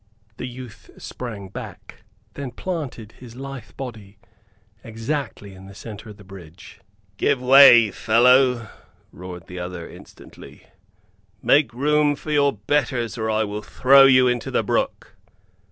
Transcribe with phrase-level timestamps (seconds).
[0.37, 2.01] The youth sprang back;
[2.33, 4.17] then planted his lithe body
[4.83, 6.79] exactly in the center of the bridge.
[7.17, 8.69] "Give way, fellow,"
[9.11, 10.65] roared the other, instantly.
[11.43, 15.15] "Make room for your betters, or I will throw you into the brook!"